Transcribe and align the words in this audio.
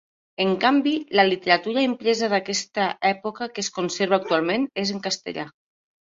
En 0.43 0.51
canvi, 0.61 0.91
la 1.17 1.25
literatura 1.31 1.83
impresa 1.87 2.29
d'aquesta 2.31 2.87
època 3.09 3.49
que 3.57 3.63
es 3.65 3.69
conserva 3.75 4.19
actualment 4.19 4.65
és 4.85 4.93
en 4.95 5.03
castellà. 5.05 5.45